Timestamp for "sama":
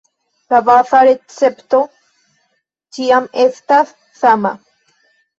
4.23-4.53